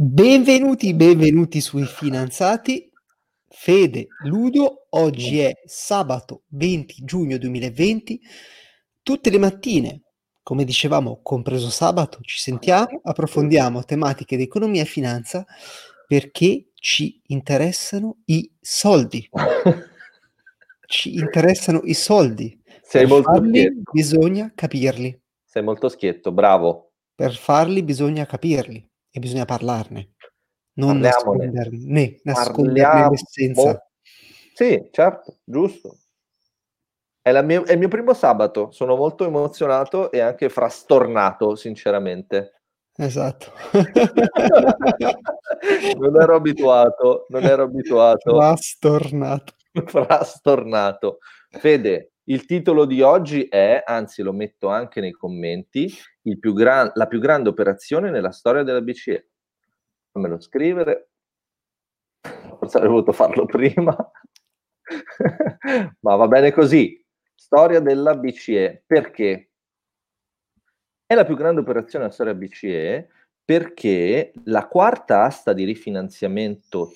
[0.00, 2.88] Benvenuti, benvenuti sui finanziati.
[3.48, 8.20] Fede Ludo, oggi è sabato 20 giugno 2020.
[9.02, 10.02] Tutte le mattine,
[10.44, 15.44] come dicevamo, compreso sabato, ci sentiamo, approfondiamo tematiche di economia e finanza
[16.06, 19.28] perché ci interessano i soldi.
[20.86, 22.56] Ci interessano i soldi.
[22.82, 23.90] Sei per molto farli schietto.
[23.90, 25.20] bisogna capirli.
[25.44, 26.92] Sei molto schietto, bravo.
[27.16, 30.14] Per farli bisogna capirli e bisogna parlarne.
[30.74, 31.46] Non Parliamone.
[31.46, 33.10] nasconderne, nasconderne Parliamo.
[33.10, 33.88] l'essenza.
[34.54, 35.96] Sì, certo, giusto.
[37.20, 42.62] È, la mia- è il mio primo sabato, sono molto emozionato e anche frastornato, sinceramente.
[42.96, 43.52] Esatto.
[45.98, 48.38] non ero abituato, non ero abituato.
[48.38, 49.54] Rastornato.
[49.86, 51.18] frastornato.
[51.50, 55.90] Fede, il titolo di oggi è, anzi lo metto anche nei commenti,
[56.38, 59.30] più gran- la più grande operazione nella storia della BCE.
[60.12, 61.10] Fammelo scrivere.
[62.58, 63.96] Forse avrei voluto farlo prima.
[66.00, 67.02] Ma va bene così.
[67.34, 68.82] Storia della BCE.
[68.86, 69.50] Perché?
[71.06, 73.08] È la più grande operazione nella storia BCE
[73.42, 76.92] perché la quarta asta di rifinanziamento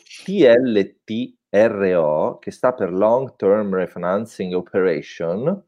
[1.52, 5.62] TLTRO, che sta per Long Term Refinancing Operation,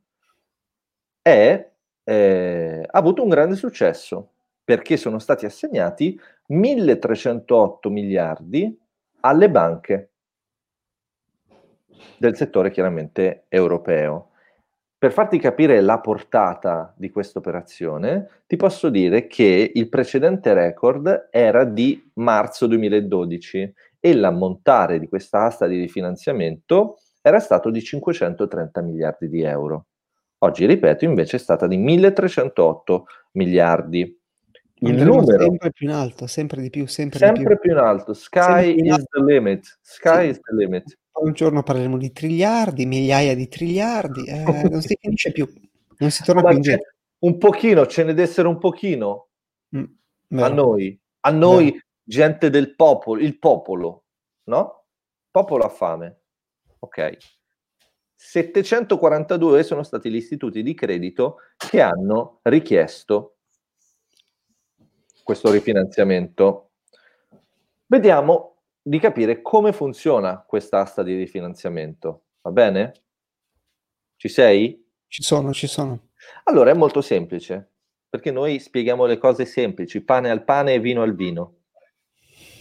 [1.20, 1.70] è,
[2.02, 4.30] eh, ha avuto un grande successo
[4.64, 8.78] perché sono stati assegnati 1308 miliardi
[9.20, 10.10] alle banche
[12.16, 14.30] del settore chiaramente europeo.
[14.96, 21.28] Per farti capire la portata di questa operazione, ti posso dire che il precedente record
[21.30, 23.74] era di marzo 2012
[24.04, 29.86] e l'ammontare di questa asta di rifinanziamento era stato di 530 miliardi di euro.
[30.40, 34.20] Oggi, ripeto, invece è stata di 1308 miliardi.
[34.80, 37.58] Il numero sempre più in alto, sempre di più, sempre, sempre di più.
[37.60, 38.12] più in alto.
[38.12, 39.04] Sky in is alto.
[39.18, 39.78] the limit.
[39.80, 40.28] Sky Sì.
[40.28, 40.98] is the limit.
[41.14, 45.48] Un giorno parleremo di triliardi, migliaia di triliardi, eh, non si finisce più,
[45.98, 46.92] non si torna Ma più indietro.
[47.20, 49.28] un pochino, ce ne dessero un pochino
[49.74, 49.82] Mm,
[50.40, 50.54] a vero.
[50.54, 54.03] noi, a noi gente del popolo, il popolo,
[54.44, 54.84] no?
[55.30, 56.20] Popolo ha fame.
[56.80, 57.16] Ok.
[58.14, 63.36] 742 sono stati gli istituti di credito che hanno richiesto
[65.22, 66.70] questo rifinanziamento.
[67.86, 72.24] Vediamo di capire come funziona questa asta di rifinanziamento.
[72.42, 72.92] Va bene?
[74.16, 74.86] Ci sei?
[75.06, 76.10] Ci sono, ci sono.
[76.44, 77.72] Allora è molto semplice,
[78.08, 81.63] perché noi spieghiamo le cose semplici, pane al pane e vino al vino.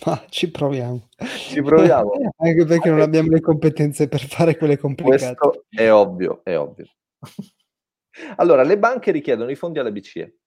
[0.06, 1.10] Ma ci proviamo.
[1.18, 2.12] Ci proviamo.
[2.38, 5.36] Anche perché non abbiamo le competenze per fare quelle complicate.
[5.36, 6.86] Questo è ovvio, è ovvio.
[8.38, 10.38] Allora, le banche richiedono i fondi alla BCE.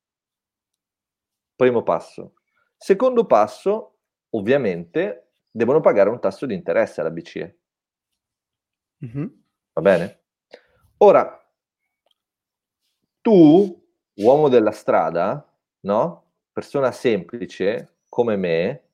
[1.56, 2.34] Primo passo.
[2.76, 3.98] Secondo passo,
[4.30, 7.58] ovviamente, devono pagare un tasso di interesse alla BCE.
[8.98, 9.42] Mhm.
[9.72, 10.20] Va bene?
[10.98, 11.50] Ora,
[13.20, 13.84] tu,
[14.14, 15.46] uomo della strada,
[15.80, 16.24] no?
[16.52, 18.85] Persona semplice come me,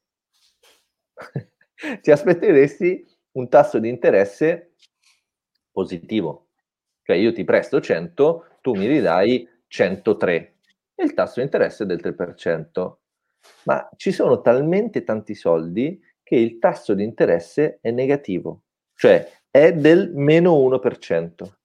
[2.03, 4.75] ti aspetteresti un tasso di interesse
[5.71, 6.49] positivo.
[7.03, 10.55] Cioè io ti presto 100, tu mi ridai 103
[10.94, 12.93] e il tasso di interesse è del 3%.
[13.65, 18.62] Ma ci sono talmente tanti soldi che il tasso di interesse è negativo,
[18.94, 21.56] cioè è del meno 1%.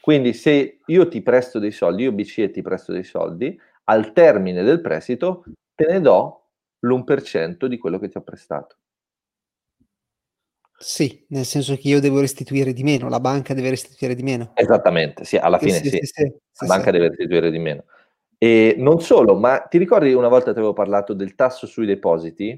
[0.00, 4.62] Quindi se io ti presto dei soldi, io BCE ti presto dei soldi, al termine
[4.62, 5.44] del prestito
[5.74, 6.37] te ne do
[6.80, 8.76] l'1% di quello che ti ho prestato.
[10.80, 14.52] Sì, nel senso che io devo restituire di meno, la banca deve restituire di meno.
[14.54, 16.22] Esattamente, sì, alla fine sì, sì, sì,
[16.60, 17.84] la banca deve restituire di meno.
[18.38, 22.50] E non solo, ma ti ricordi una volta ti avevo parlato del tasso sui depositi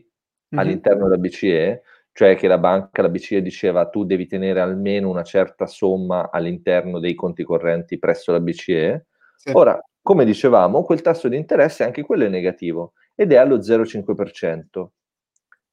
[0.53, 0.59] Mhm.
[0.59, 1.82] all'interno della BCE?
[2.12, 6.98] Cioè che la banca, la BCE diceva tu devi tenere almeno una certa somma all'interno
[6.98, 9.06] dei conti correnti presso la BCE.
[9.53, 14.92] Ora, come dicevamo, quel tasso di interesse anche quello è negativo ed è allo 0,5%.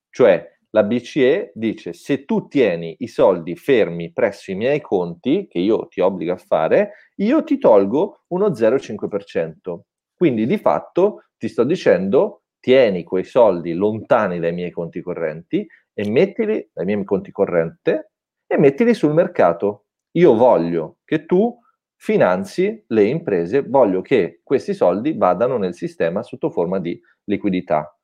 [0.10, 5.60] Cioè la BCE dice se tu tieni i soldi fermi presso i miei conti, che
[5.60, 9.80] io ti obbligo a fare, io ti tolgo uno 0,5%.
[10.14, 16.10] Quindi di fatto ti sto dicendo tieni quei soldi lontani dai miei conti correnti e
[16.10, 18.12] mettili dai miei conti corrente
[18.46, 19.86] e mettili sul mercato.
[20.18, 21.58] Io voglio che tu
[21.96, 27.96] finanzi le imprese, voglio che questi soldi vadano nel sistema sotto forma di liquidità.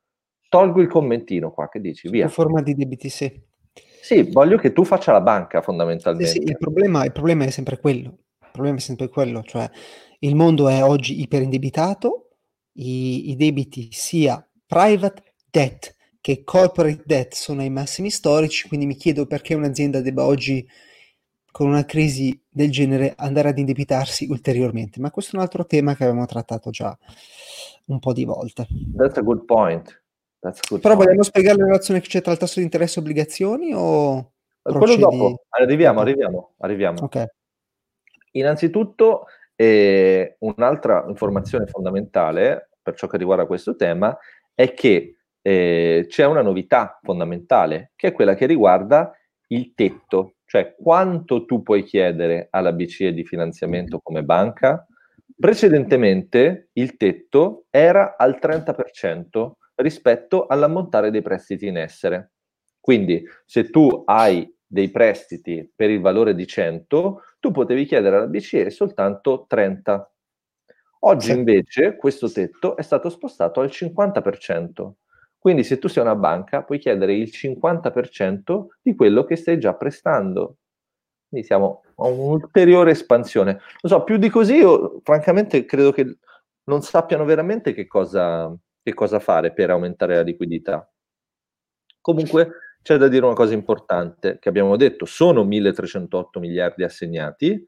[0.47, 2.27] Tolgo il commentino qua che dici, via.
[2.27, 3.41] Sotto forma di debiti, sì.
[4.01, 6.31] Sì, voglio che tu faccia la banca Sì, fondamentalmente.
[6.31, 8.17] sì, il problema, il problema è sempre quello.
[8.41, 9.67] Il problema è sempre quello, cioè
[10.19, 12.27] il mondo è oggi iperindebitato,
[12.73, 18.95] i, i debiti sia private debt che corporate debt sono ai massimi storici, quindi mi
[18.95, 20.65] chiedo perché un'azienda debba oggi,
[21.51, 24.99] con una crisi del genere, andare ad indebitarsi ulteriormente.
[24.99, 26.97] Ma questo è un altro tema che abbiamo trattato già
[27.85, 28.67] un po' di volte.
[28.95, 30.01] That's a good point.
[30.39, 31.05] That's a good Però point.
[31.05, 34.31] vogliamo spiegare la relazione che c'è tra il tasso di interesse e obbligazioni o
[34.61, 35.01] Quello procedi?
[35.01, 36.01] dopo, arriviamo, dopo?
[36.09, 36.99] arriviamo, arriviamo.
[37.01, 37.25] Ok.
[38.31, 39.25] Innanzitutto,
[39.55, 44.17] eh, un'altra informazione fondamentale per ciò che riguarda questo tema
[44.53, 49.11] è che eh, c'è una novità fondamentale, che è quella che riguarda
[49.47, 54.85] il tetto, cioè quanto tu puoi chiedere alla BCE di finanziamento come banca.
[55.35, 62.31] Precedentemente il tetto era al 30% rispetto all'ammontare dei prestiti in essere.
[62.79, 68.27] Quindi se tu hai dei prestiti per il valore di 100, tu potevi chiedere alla
[68.27, 70.11] BCE soltanto 30.
[71.05, 74.93] Oggi invece questo tetto è stato spostato al 50%.
[75.37, 79.73] Quindi se tu sei una banca puoi chiedere il 50% di quello che stai già
[79.75, 80.57] prestando.
[81.33, 83.59] Quindi siamo a un'ulteriore espansione.
[83.81, 86.19] Lo so, più di così io francamente credo che
[86.65, 90.87] non sappiano veramente che cosa, che cosa fare per aumentare la liquidità.
[92.01, 92.51] Comunque
[92.83, 97.65] c'è da dire una cosa importante che abbiamo detto, sono 1308 miliardi assegnati,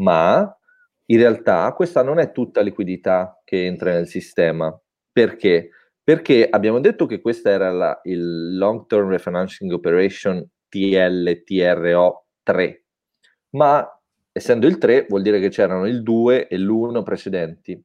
[0.00, 0.58] ma
[1.06, 4.76] in realtà questa non è tutta liquidità che entra nel sistema.
[5.12, 5.70] Perché?
[6.02, 12.83] Perché abbiamo detto che questa era la, il Long Term Refinancing Operation TLTRO 3,
[13.54, 13.88] ma
[14.32, 17.82] essendo il 3 vuol dire che c'erano il 2 e l'1 precedenti.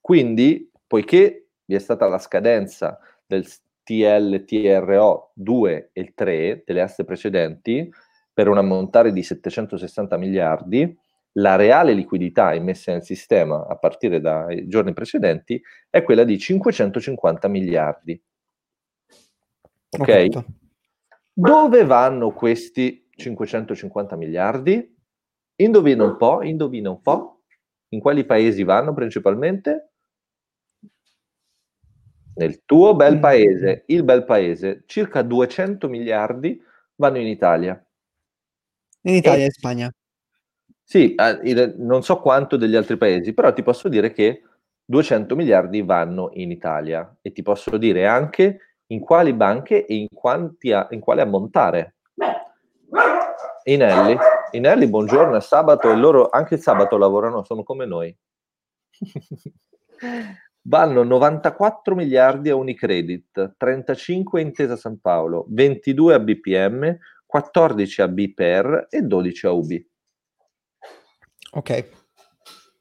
[0.00, 3.46] Quindi, poiché vi è stata la scadenza del
[3.82, 7.90] TLTRO 2 e il 3 delle aste precedenti
[8.32, 10.98] per un ammontare di 760 miliardi,
[11.34, 17.48] la reale liquidità immessa nel sistema a partire dai giorni precedenti è quella di 550
[17.48, 18.20] miliardi.
[19.90, 20.28] Ok?
[21.32, 24.96] Dove vanno questi 550 miliardi?
[25.56, 27.42] Indovina un po', indovina un po'.
[27.90, 29.90] In quali paesi vanno principalmente?
[32.34, 33.20] Nel tuo bel Mm.
[33.20, 36.60] paese, il bel paese, circa 200 miliardi
[36.96, 37.84] vanno in Italia.
[39.02, 39.90] In Italia E- e Spagna.
[40.82, 41.14] Sì,
[41.76, 44.42] non so quanto degli altri paesi, però ti posso dire che
[44.84, 50.08] 200 miliardi vanno in Italia e ti posso dire anche in quali banche e in,
[50.12, 51.96] quanti in quale ammontare.
[53.64, 54.16] Inelli,
[54.52, 58.16] Inelli, buongiorno, è sabato e loro anche il sabato lavorano, sono come noi.
[60.62, 68.08] Vanno 94 miliardi a Unicredit, 35 a Intesa San Paolo, 22 a BPM, 14 a
[68.08, 69.84] BPR e 12 a UB.
[71.52, 71.88] Ok.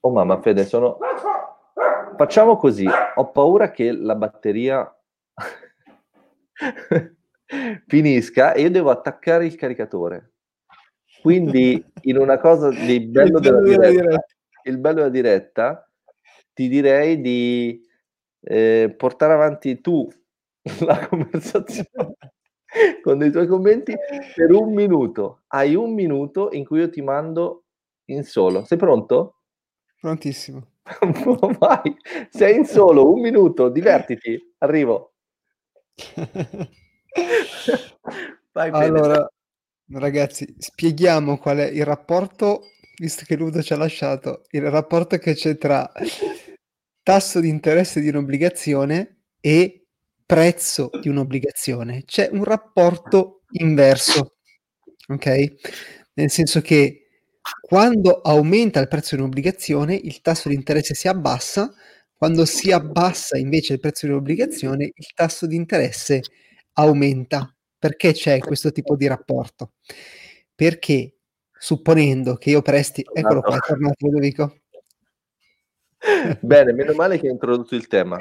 [0.02, 0.98] Oh mamma Fede, sono...
[2.18, 2.86] Facciamo così,
[3.16, 4.94] ho paura che la batteria
[7.88, 10.34] finisca e io devo attaccare il caricatore.
[11.22, 14.26] Quindi in una cosa di bello, Il bello della, diretta, diretta.
[14.64, 15.90] il bello della diretta,
[16.54, 17.82] ti direi di
[18.42, 20.08] eh, portare avanti tu
[20.86, 22.16] la conversazione
[23.02, 23.94] con dei tuoi commenti
[24.36, 25.42] per un minuto.
[25.48, 27.66] Hai un minuto in cui io ti mando
[28.06, 28.66] in solo.
[28.66, 29.42] Sei pronto?
[30.00, 30.68] Prontissimo.
[31.60, 31.96] Vai,
[32.30, 35.14] sei in solo, un minuto, divertiti, arrivo.
[38.52, 38.70] Vai.
[38.72, 39.30] Allora,
[39.92, 45.34] ragazzi, spieghiamo qual è il rapporto, visto che Ludo ci ha lasciato, il rapporto che
[45.34, 45.92] c'è tra
[47.04, 49.86] tasso di interesse di un'obbligazione e
[50.26, 52.04] prezzo di un'obbligazione.
[52.06, 54.36] C'è un rapporto inverso,
[55.08, 55.54] ok?
[56.14, 57.06] Nel senso che
[57.62, 61.74] quando aumenta il prezzo di un'obbligazione, il tasso di interesse si abbassa,
[62.14, 66.22] quando si abbassa invece il prezzo di un'obbligazione, il tasso di interesse
[66.74, 67.52] aumenta.
[67.80, 69.72] Perché c'è questo tipo di rapporto?
[70.54, 71.16] Perché
[71.58, 74.58] supponendo che io presti, eccolo qua, è tornato Ludovico.
[76.42, 78.18] Bene, meno male che hai introdotto il tema.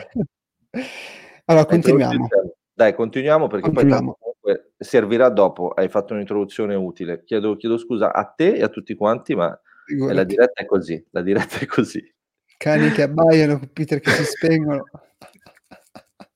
[1.46, 2.28] Allora, continuiamo.
[2.28, 2.48] tema.
[2.72, 4.16] Dai, continuiamo perché Continuiamo.
[4.20, 5.70] poi comunque servirà dopo.
[5.70, 7.24] Hai fatto un'introduzione utile.
[7.24, 9.58] Chiedo, chiedo scusa a te e a tutti quanti, ma
[9.96, 11.04] la diretta è così.
[11.10, 12.14] La diretta è così.
[12.56, 14.84] Cani che abbaiano, computer che si spengono.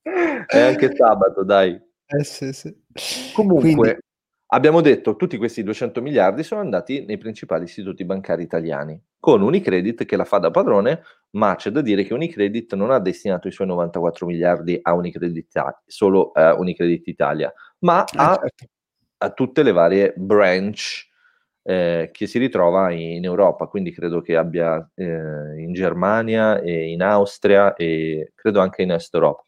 [0.02, 1.80] È anche sabato, dai.
[2.06, 2.81] Eh, sì, sì.
[3.34, 3.96] Comunque, Quindi,
[4.48, 10.04] abbiamo detto tutti questi 200 miliardi sono andati nei principali istituti bancari italiani, con Unicredit
[10.04, 13.52] che la fa da padrone, ma c'è da dire che Unicredit non ha destinato i
[13.52, 15.48] suoi 94 miliardi a Unicredit
[15.86, 18.64] solo a Unicredit Italia, ma eh, a, certo.
[19.18, 21.10] a tutte le varie branch
[21.62, 25.04] eh, che si ritrova in Europa, quindi credo che abbia eh,
[25.62, 29.44] in Germania e in Austria e credo anche in Est Europa.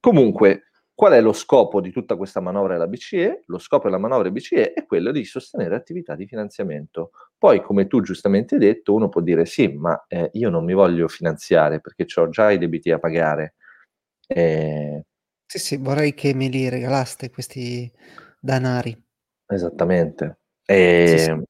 [0.00, 0.65] Comunque,
[0.96, 3.42] qual è lo scopo di tutta questa manovra della BCE?
[3.48, 7.10] Lo scopo della manovra BCE è quello di sostenere attività di finanziamento.
[7.36, 10.72] Poi, come tu giustamente hai detto, uno può dire sì, ma eh, io non mi
[10.72, 13.56] voglio finanziare perché ho già i debiti da pagare.
[14.26, 15.04] Eh...
[15.44, 17.92] Sì, sì, vorrei che me li regalaste questi
[18.40, 18.98] danari.
[19.46, 20.38] Esattamente.
[20.64, 21.04] E...
[21.08, 21.42] Sì, sì.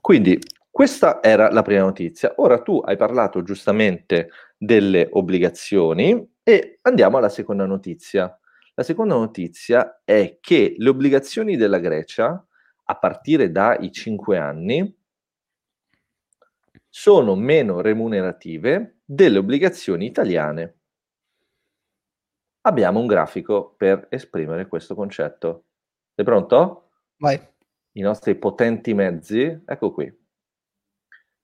[0.00, 0.38] Quindi
[0.70, 2.32] questa era la prima notizia.
[2.36, 8.34] Ora tu hai parlato giustamente delle obbligazioni e andiamo alla seconda notizia.
[8.82, 12.44] La seconda notizia è che le obbligazioni della Grecia,
[12.84, 14.98] a partire dai 5 anni,
[16.88, 20.78] sono meno remunerative delle obbligazioni italiane.
[22.62, 25.66] Abbiamo un grafico per esprimere questo concetto.
[26.16, 26.90] Sei pronto?
[27.18, 27.40] Vai.
[27.92, 30.12] I nostri potenti mezzi, ecco qui.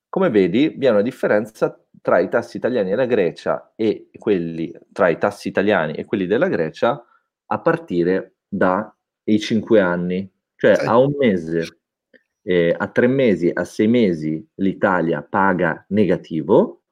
[0.09, 5.07] Come vedi, vi è una differenza tra i tassi italiani della Grecia e quelli tra
[5.07, 7.01] i tassi italiani e quelli della Grecia
[7.51, 10.85] a partire dai 5 anni, cioè sì.
[10.85, 11.79] a un mese,
[12.41, 16.83] eh, a tre mesi, a sei mesi l'Italia paga negativo,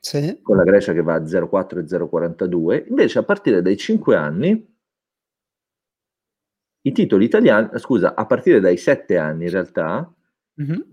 [0.00, 0.40] sì.
[0.42, 4.72] con la Grecia che va a 0,4 e 0,42, invece a partire dai 5 anni
[6.86, 10.14] i titoli italiani, scusa, a partire dai 7 anni in realtà,
[10.60, 10.92] mm-hmm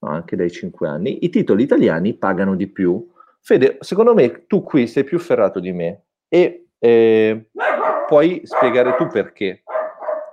[0.00, 3.06] anche dai 5 anni, i titoli italiani pagano di più.
[3.40, 7.48] Fede, secondo me tu qui sei più ferrato di me e eh,
[8.06, 9.62] puoi spiegare tu perché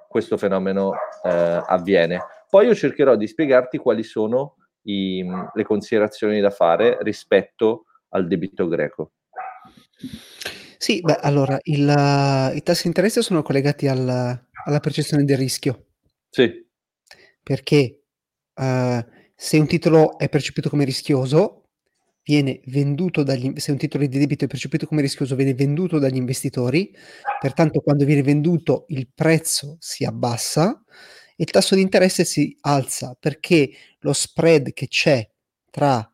[0.08, 2.20] questo fenomeno eh, avviene.
[2.50, 8.68] Poi io cercherò di spiegarti quali sono i, le considerazioni da fare rispetto al debito
[8.68, 9.14] greco.
[10.78, 14.08] Sì, beh, allora il, i tassi di interesse sono collegati al,
[14.66, 15.86] alla percezione del rischio.
[16.30, 16.68] Sì.
[17.42, 18.04] Perché
[18.56, 21.63] uh, se un titolo è percepito come rischioso,
[22.24, 26.16] viene venduto dagli se un titolo di debito è percepito come rischioso, viene venduto dagli
[26.16, 26.96] investitori,
[27.40, 30.84] pertanto quando viene venduto il prezzo si abbassa
[31.36, 35.28] e il tasso di interesse si alza perché lo spread che c'è
[35.70, 36.08] tra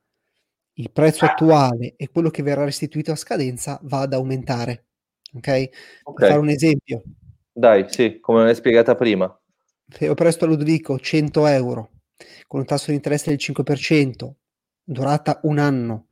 [0.74, 4.86] il prezzo attuale e quello che verrà restituito a scadenza va ad aumentare.
[5.34, 5.48] Ok?
[5.48, 5.70] okay.
[6.16, 7.04] Per fare un esempio.
[7.52, 9.38] Dai, sì, come l'hai spiegata prima.
[9.92, 11.92] Se io presto a Ludovico 100 euro
[12.48, 14.32] con un tasso di interesse del 5%,
[14.92, 16.08] durata un anno,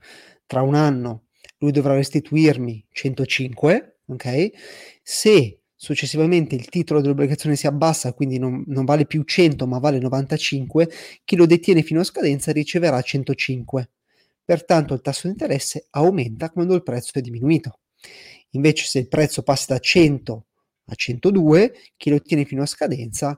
[0.45, 1.25] tra un anno
[1.59, 4.49] lui dovrà restituirmi 105, ok?
[5.01, 9.99] Se successivamente il titolo dell'obbligazione si abbassa, quindi non, non, vale più 100 ma vale
[9.99, 10.89] 95,
[11.23, 13.89] chi lo detiene fino a scadenza riceverà 105.
[14.43, 17.79] Pertanto il tasso di interesse aumenta quando il prezzo è diminuito.
[18.51, 20.45] Invece se il prezzo passa da 100
[20.85, 23.37] a 102, chi lo ottiene fino a scadenza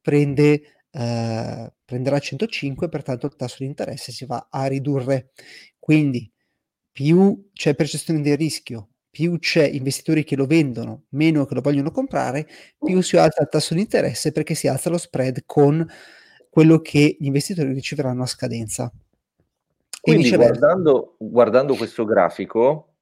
[0.00, 5.32] prende eh, prenderà 105, pertanto il tasso di interesse si va a ridurre.
[5.76, 6.30] Quindi
[6.92, 11.90] più c'è percezione del rischio, più c'è investitori che lo vendono, meno che lo vogliono
[11.90, 12.46] comprare,
[12.78, 15.84] più si alza il tasso di interesse perché si alza lo spread con
[16.48, 18.92] quello che gli investitori riceveranno a scadenza.
[20.00, 22.94] Quindi guardando, guardando questo grafico,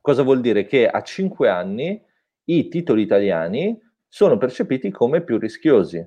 [0.00, 0.66] cosa vuol dire?
[0.66, 2.02] Che a 5 anni
[2.46, 6.04] i titoli italiani sono percepiti come più rischiosi.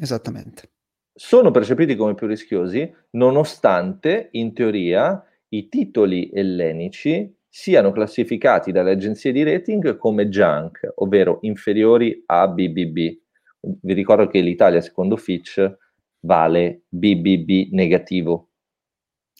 [0.00, 0.70] Esattamente.
[1.12, 9.30] Sono percepiti come più rischiosi, nonostante in teoria i titoli ellenici siano classificati dalle agenzie
[9.30, 13.16] di rating come junk, ovvero inferiori a BBB.
[13.60, 15.76] Vi ricordo che l'Italia, secondo Fitch,
[16.20, 18.48] vale BBB negativo.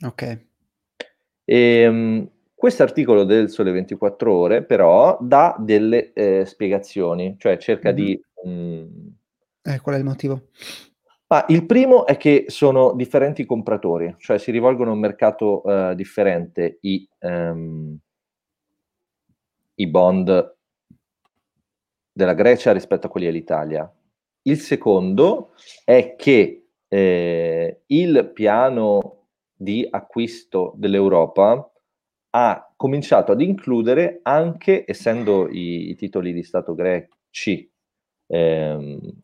[0.04, 0.46] Ok.
[1.44, 7.92] E, um, questo articolo del Sole 24 Ore, però, dà delle eh, spiegazioni, cioè cerca
[7.92, 8.04] mm-hmm.
[8.04, 9.16] di um,
[9.64, 10.48] eh, qual è il motivo?
[11.28, 15.94] Ah, il primo è che sono differenti compratori, cioè si rivolgono a un mercato uh,
[15.94, 17.98] differente i, um,
[19.76, 20.56] i bond
[22.12, 23.90] della Grecia rispetto a quelli dell'Italia.
[24.42, 31.72] Il secondo è che eh, il piano di acquisto dell'Europa
[32.30, 37.72] ha cominciato ad includere anche, essendo i, i titoli di Stato greci
[38.26, 39.23] ehm,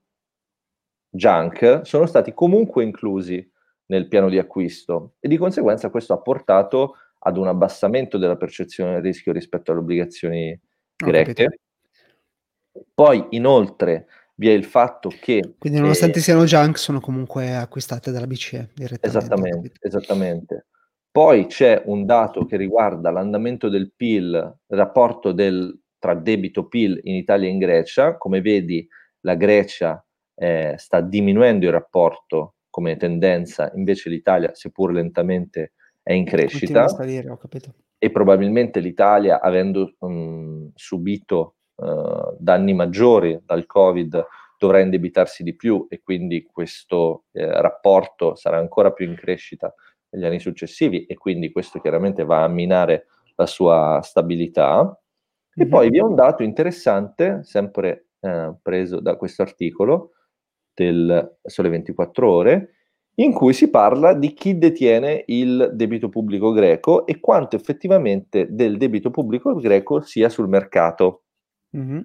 [1.10, 3.46] junk sono stati comunque inclusi
[3.86, 8.94] nel piano di acquisto e di conseguenza questo ha portato ad un abbassamento della percezione
[8.94, 10.58] del rischio rispetto alle obbligazioni
[10.96, 11.60] greche.
[12.94, 15.56] Poi inoltre vi è il fatto che...
[15.58, 19.06] Quindi nonostante eh, siano junk sono comunque acquistate dalla BCE direttamente.
[19.06, 20.66] Esattamente, esattamente.
[21.10, 27.00] Poi c'è un dato che riguarda l'andamento del PIL, il rapporto del, tra debito PIL
[27.02, 28.16] in Italia e in Grecia.
[28.16, 28.88] Come vedi
[29.22, 30.02] la Grecia
[30.40, 36.88] eh, sta diminuendo il rapporto come tendenza, invece l'Italia, seppur lentamente, è in crescita.
[36.88, 37.36] Salire,
[37.98, 44.26] e probabilmente l'Italia, avendo um, subito eh, danni maggiori dal Covid
[44.58, 49.74] dovrà indebitarsi di più e quindi questo eh, rapporto sarà ancora più in crescita
[50.10, 54.98] negli anni successivi e quindi questo chiaramente va a minare la sua stabilità.
[55.54, 60.12] E poi vi è un dato interessante, sempre eh, preso da questo articolo
[60.74, 62.74] del Sole 24 Ore,
[63.16, 68.76] in cui si parla di chi detiene il debito pubblico greco e quanto effettivamente del
[68.78, 71.24] debito pubblico greco sia sul mercato.
[71.76, 72.00] Mm-hmm.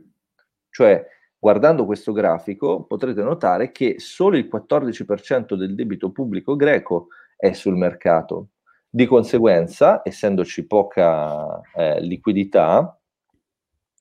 [0.69, 1.05] Cioè,
[1.39, 7.07] guardando questo grafico, potrete notare che solo il 14% del debito pubblico greco
[7.38, 8.50] è sul mercato.
[8.89, 13.00] Di conseguenza, essendoci poca eh, liquidità,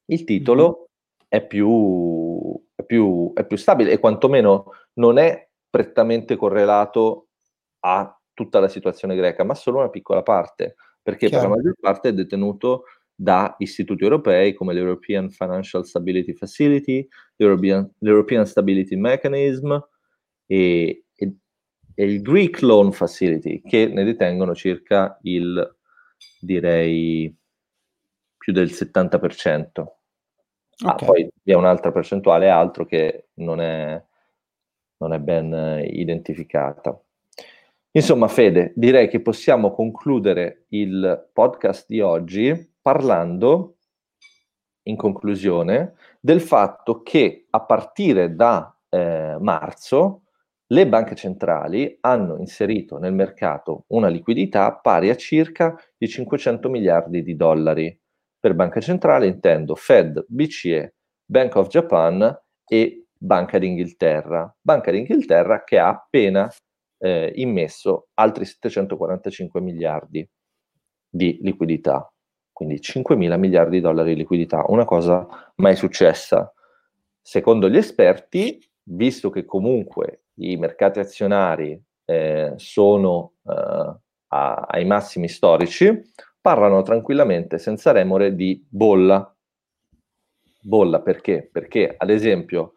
[0.07, 1.27] il titolo mm-hmm.
[1.29, 7.29] è, più, è, più, è più stabile e quantomeno non è prettamente correlato
[7.81, 11.43] a tutta la situazione greca, ma solo una piccola parte, perché Chiaro.
[11.43, 17.89] per la maggior parte è detenuto da istituti europei come l'European Financial Stability Facility, l'European,
[17.99, 19.73] l'European Stability Mechanism
[20.47, 21.37] e, e,
[21.95, 25.77] e, il Greek Loan Facility, che ne detengono circa il,
[26.41, 27.35] direi,
[28.37, 29.87] più del 70%.
[30.83, 31.09] Ah, okay.
[31.09, 34.03] Ah, poi vi è un'altra percentuale, altro che non è
[34.97, 36.99] non è ben identificata.
[37.91, 43.77] Insomma, Fede, direi che possiamo concludere il podcast di oggi parlando,
[44.87, 50.23] in conclusione, del fatto che a partire da eh, marzo
[50.69, 57.23] le banche centrali hanno inserito nel mercato una liquidità pari a circa di 500 miliardi
[57.23, 57.99] di dollari.
[58.45, 64.55] Per banca centrale intendo Fed, BCE, Bank of Japan e Banca d'Inghilterra.
[64.61, 66.53] Banca d'Inghilterra che ha appena
[66.99, 70.29] eh, immesso altri 745 miliardi
[71.09, 72.07] di liquidità,
[72.53, 76.53] quindi 5 mila miliardi di dollari di liquidità, una cosa mai successa.
[77.23, 83.97] Secondo gli esperti, visto che comunque i mercati azionari eh, sono eh,
[84.29, 86.13] a, ai massimi storici,
[86.45, 89.35] parlano tranquillamente, senza remore, di bolla.
[90.61, 91.49] Bolla perché?
[91.51, 92.75] Perché, ad esempio,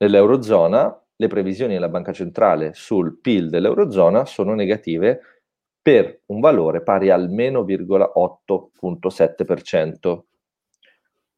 [0.00, 5.20] Nell'Eurozona le previsioni della Banca Centrale sul PIL dell'Eurozona sono negative
[5.82, 10.20] per un valore pari al meno 8,7%.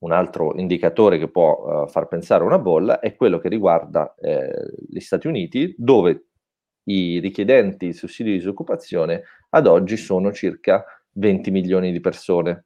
[0.00, 4.14] Un altro indicatore che può uh, far pensare a una bolla è quello che riguarda
[4.16, 6.26] eh, gli Stati Uniti, dove
[6.84, 12.64] i richiedenti sussidi di disoccupazione ad oggi sono circa 20 milioni di persone.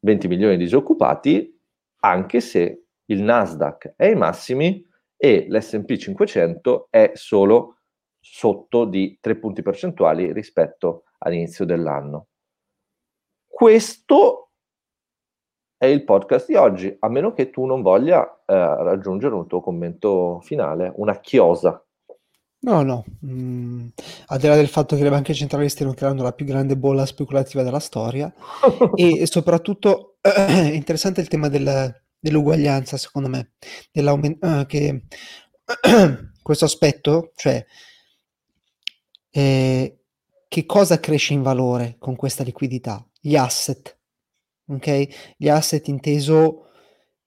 [0.00, 1.60] 20 milioni di disoccupati,
[2.00, 4.84] anche se il Nasdaq è ai massimi
[5.16, 7.78] e l'S&P 500 è solo
[8.20, 12.28] sotto di 3 punti percentuali rispetto all'inizio dell'anno.
[13.46, 14.50] Questo
[15.76, 19.60] è il podcast di oggi, a meno che tu non voglia eh, raggiungere un tuo
[19.60, 21.82] commento finale, una chiosa.
[22.60, 23.86] No, no, mm,
[24.26, 27.06] al di là del fatto che le banche centrali stiano creando la più grande bolla
[27.06, 28.32] speculativa della storia
[28.96, 33.52] e, soprattutto è interessante il tema del, dell'uguaglianza, secondo me,
[33.92, 35.04] uh, che
[36.42, 37.64] questo aspetto, cioè
[39.30, 39.98] eh,
[40.48, 43.06] che cosa cresce in valore con questa liquidità?
[43.20, 43.96] Gli asset,
[44.66, 45.34] ok?
[45.36, 46.70] Gli asset inteso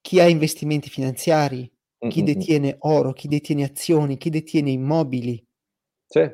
[0.01, 1.71] chi ha investimenti finanziari,
[2.07, 5.43] chi detiene oro, chi detiene azioni, chi detiene immobili.
[6.07, 6.29] Sì.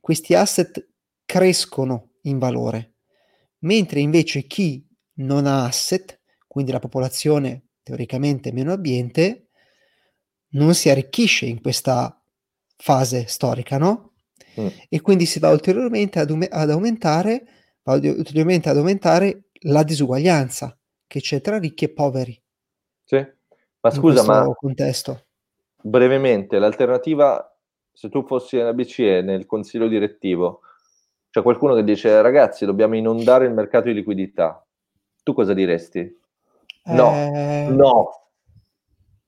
[0.00, 0.88] Questi asset
[1.24, 2.94] crescono in valore,
[3.60, 9.48] mentre invece chi non ha asset, quindi la popolazione teoricamente meno abbiente,
[10.50, 12.22] non si arricchisce in questa
[12.76, 14.12] fase storica, no?
[14.60, 14.66] Mm.
[14.88, 17.46] E quindi si va ulteriormente ad, um- ad aumentare,
[17.82, 22.40] va ulteriormente ad aumentare la disuguaglianza che c'è tra ricchi e poveri.
[23.04, 23.36] Sì.
[23.80, 25.26] Ma scusa, ma contesto.
[25.82, 27.56] brevemente, l'alternativa,
[27.92, 30.60] se tu fossi nella BCE, nel consiglio direttivo,
[31.30, 34.64] c'è qualcuno che dice ragazzi dobbiamo inondare il mercato di liquidità,
[35.22, 36.16] tu cosa diresti?
[36.84, 37.66] No, eh...
[37.70, 38.12] no.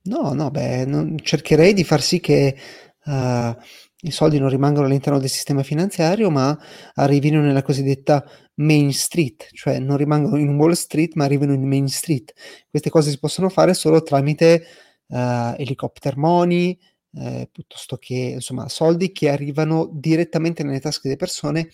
[0.03, 2.57] No, no, beh, non, cercherei di far sì che
[3.05, 3.55] uh,
[4.03, 6.59] i soldi non rimangano all'interno del sistema finanziario, ma
[6.95, 11.89] arrivino nella cosiddetta Main Street, cioè non rimangono in Wall Street, ma arrivano in Main
[11.89, 12.33] Street.
[12.69, 14.65] Queste cose si possono fare solo tramite
[15.09, 16.79] uh, helicopter money,
[17.13, 21.69] eh, piuttosto che insomma soldi che arrivano direttamente nelle tasche delle persone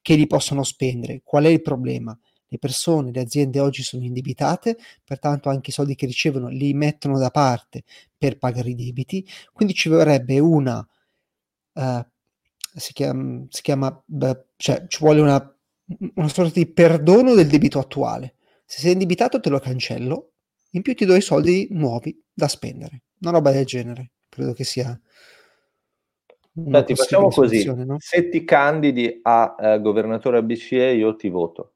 [0.00, 1.20] che li possono spendere.
[1.22, 2.18] Qual è il problema?
[2.48, 7.18] le persone, le aziende oggi sono indebitate, pertanto anche i soldi che ricevono li mettono
[7.18, 7.84] da parte
[8.16, 10.86] per pagare i debiti, quindi ci vorrebbe una,
[11.78, 12.04] uh,
[12.74, 15.56] si chiama, si chiama beh, cioè ci vuole una,
[16.14, 18.34] una sorta di perdono del debito attuale.
[18.64, 20.32] Se sei indebitato te lo cancello,
[20.70, 23.02] in più ti do i soldi nuovi da spendere.
[23.20, 24.98] Una roba del genere, credo che sia.
[26.52, 27.96] Senti, facciamo così: no?
[27.98, 31.74] se ti candidi a eh, governatore BCE, io ti voto.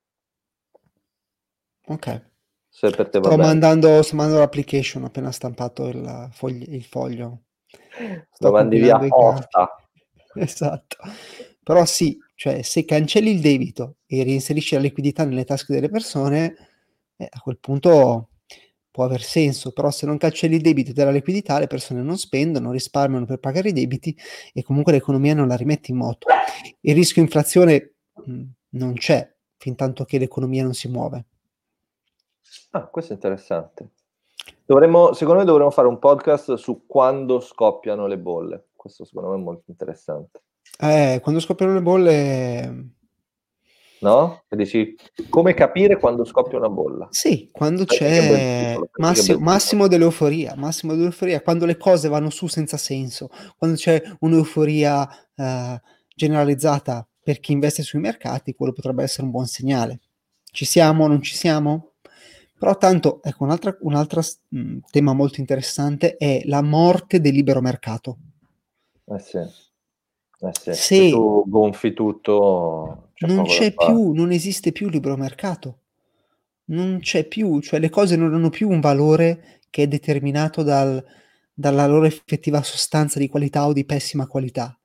[1.86, 2.30] Ok.
[2.68, 7.42] Se per te sto, mandando, sto mandando l'application appena stampato il, fogli, il foglio.
[7.66, 9.81] Sto Lo mandi via posta.
[10.40, 10.96] Esatto.
[11.62, 16.56] Però sì, cioè se cancelli il debito e reinserisci la liquidità nelle tasche delle persone,
[17.16, 18.30] eh, a quel punto
[18.90, 22.72] può aver senso, però se non cancelli il debito della liquidità le persone non spendono,
[22.72, 24.14] risparmiano per pagare i debiti
[24.52, 26.26] e comunque l'economia non la rimetti in moto.
[26.80, 31.24] Il rischio inflazione mh, non c'è fin tanto che l'economia non si muove.
[32.72, 33.90] Ah, questo è interessante.
[34.64, 38.66] Dovremmo, secondo me dovremmo fare un podcast su quando scoppiano le bolle.
[38.82, 40.42] Questo secondo me è molto interessante.
[40.80, 42.86] Eh, quando scoppiano le bolle...
[44.00, 44.42] No?
[44.48, 44.96] E dici,
[45.28, 47.06] come capire quando scoppia una bolla?
[47.10, 53.30] Sì, quando c'è massimo, massimo dell'euforia, massimo dell'euforia, quando le cose vanno su senza senso,
[53.56, 55.80] quando c'è un'euforia eh,
[56.16, 60.00] generalizzata per chi investe sui mercati, quello potrebbe essere un buon segnale.
[60.50, 61.92] Ci siamo, non ci siamo?
[62.58, 64.22] Però tanto, ecco, un altro
[64.56, 68.16] mm, tema molto interessante è la morte del libero mercato.
[69.14, 69.38] Eh sì.
[69.38, 70.74] Eh sì.
[70.74, 73.10] Se tu gonfi tutto...
[73.14, 75.78] C'è non c'è più, non esiste più libero mercato.
[76.64, 81.04] Non c'è più, cioè le cose non hanno più un valore che è determinato dal,
[81.52, 84.76] dalla loro effettiva sostanza di qualità o di pessima qualità.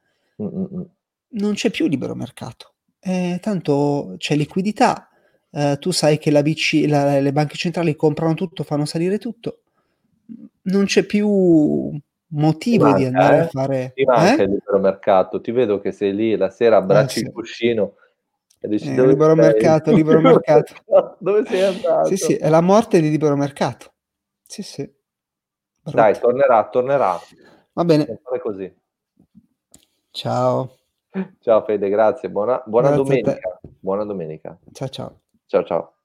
[0.41, 0.89] Mm-mm.
[1.29, 2.73] Non c'è più libero mercato.
[2.99, 5.09] Eh, tanto c'è liquidità,
[5.51, 9.61] eh, tu sai che la BC, la, le banche centrali comprano tutto, fanno salire tutto,
[10.63, 11.97] non c'è più
[12.29, 13.39] motivo manca, di andare eh?
[13.39, 13.91] a fare...
[13.95, 14.45] Ti manca eh?
[14.45, 17.95] il libero mercato, ti vedo che sei lì la sera, abbracci ah, il cuscino
[18.59, 18.93] e dici...
[18.93, 19.43] Eh, libero sei?
[19.43, 20.73] mercato, libero mercato.
[21.19, 22.07] dove sei andato?
[22.07, 23.93] Sì, sì, è la morte di libero mercato.
[24.45, 24.83] Sì, sì.
[25.81, 25.97] Brutto.
[25.97, 27.19] Dai, tornerà, tornerà.
[27.73, 28.19] Va bene.
[28.41, 28.73] così.
[30.11, 30.77] Ciao.
[31.39, 32.29] Ciao Fede, grazie.
[32.29, 33.59] Buona, buona grazie domenica.
[33.79, 34.57] Buona domenica.
[34.73, 35.19] Ciao ciao.
[35.45, 35.96] Ciao ciao.